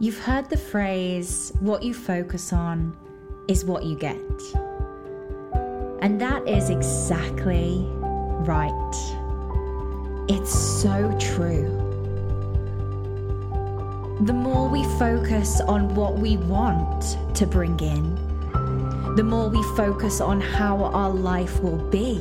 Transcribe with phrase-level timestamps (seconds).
[0.00, 2.96] You've heard the phrase, what you focus on
[3.48, 4.14] is what you get.
[6.00, 7.84] And that is exactly
[8.46, 8.94] right.
[10.28, 11.66] It's so true.
[14.20, 18.14] The more we focus on what we want to bring in,
[19.16, 22.20] the more we focus on how our life will be,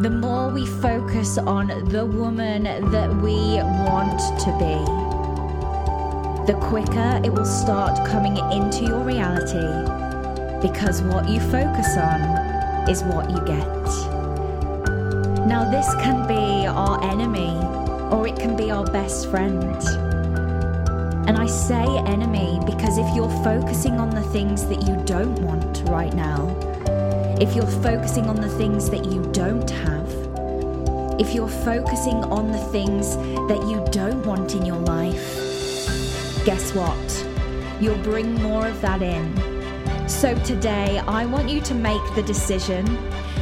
[0.00, 2.62] the more we focus on the woman
[2.92, 5.09] that we want to be
[6.46, 9.58] the quicker it will start coming into your reality
[10.60, 12.20] because what you focus on
[12.88, 13.66] is what you get.
[15.46, 17.50] Now, this can be our enemy
[18.10, 19.74] or it can be our best friend.
[21.28, 25.82] And I say enemy because if you're focusing on the things that you don't want
[25.88, 26.48] right now,
[27.40, 30.08] if you're focusing on the things that you don't have,
[31.20, 33.16] if you're focusing on the things
[33.48, 35.49] that you don't want in your life,
[36.44, 37.26] guess what?
[37.82, 40.08] You'll bring more of that in.
[40.08, 42.84] So today, I want you to make the decision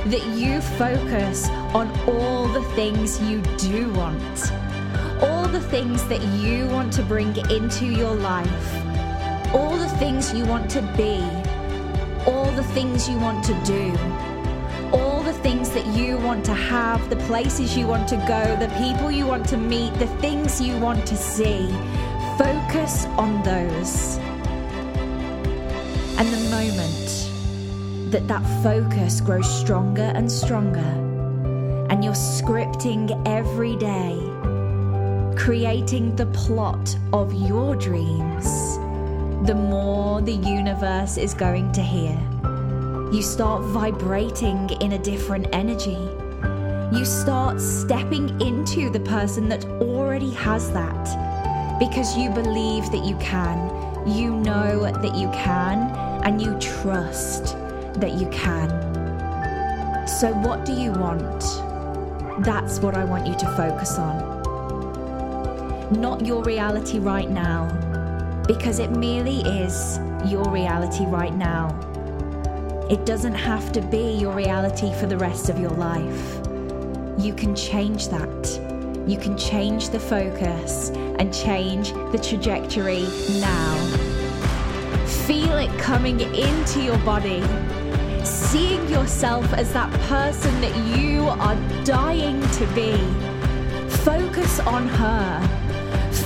[0.06, 4.52] that you focus on all the things you do want,
[5.22, 8.74] all the things that you want to bring into your life,
[9.55, 11.20] all the things you want to be,
[12.27, 13.96] all the things you want to do,
[14.92, 18.72] all the things that you want to have, the places you want to go, the
[18.77, 21.68] people you want to meet, the things you want to see.
[22.39, 24.17] Focus on those.
[26.19, 30.78] And the moment that that focus grows stronger and stronger,
[31.91, 34.17] and you're scripting every day,
[35.36, 38.77] creating the plot of your dreams,
[39.45, 42.17] the more the universe is going to hear.
[43.12, 45.98] You start vibrating in a different energy.
[46.97, 51.27] You start stepping into the person that already has that
[51.78, 53.58] because you believe that you can,
[54.06, 55.90] you know that you can,
[56.24, 57.56] and you trust
[58.00, 58.68] that you can.
[60.06, 61.40] So, what do you want?
[62.44, 64.38] That's what I want you to focus on.
[65.92, 67.68] Not your reality right now,
[68.46, 71.68] because it merely is your reality right now.
[72.90, 76.38] It doesn't have to be your reality for the rest of your life.
[77.18, 78.67] You can change that.
[79.08, 83.05] You can change the focus and change the trajectory
[83.41, 83.74] now.
[85.27, 87.42] Feel it coming into your body.
[88.23, 92.92] Seeing yourself as that person that you are dying to be.
[94.05, 95.41] Focus on her.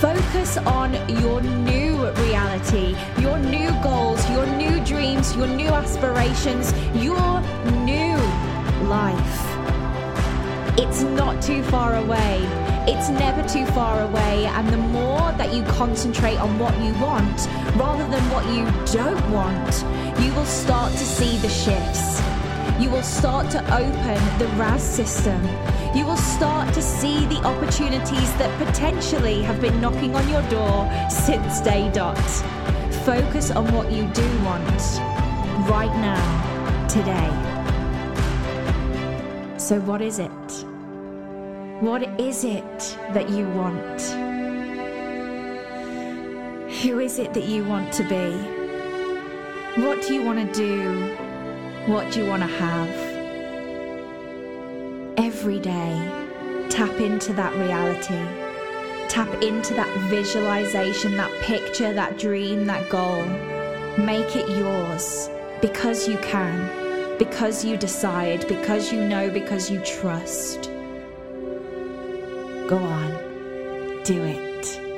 [0.01, 7.41] Focus on your new reality, your new goals, your new dreams, your new aspirations, your
[7.85, 8.17] new
[8.89, 9.39] life.
[10.79, 12.72] It's not too far away.
[12.85, 17.47] It's never too far away, and the more that you concentrate on what you want
[17.77, 19.85] rather than what you don't want,
[20.21, 22.21] you will start to see the shifts.
[22.83, 25.41] You will start to open the RAS system.
[25.95, 30.91] You will start to see the opportunities that potentially have been knocking on your door
[31.09, 32.19] since day dot.
[33.05, 34.67] Focus on what you do want
[35.69, 37.31] right now, today.
[39.57, 40.72] So, what is it?
[41.83, 42.79] What is it
[43.13, 44.01] that you want?
[46.75, 49.83] Who is it that you want to be?
[49.83, 51.17] What do you want to do?
[51.93, 52.89] What do you want to have?
[55.19, 59.09] Every day, tap into that reality.
[59.09, 63.25] Tap into that visualization, that picture, that dream, that goal.
[63.99, 65.29] Make it yours
[65.61, 70.72] because you can, because you decide, because you know, because you trust
[72.73, 74.03] go on.
[74.05, 74.92] Do it.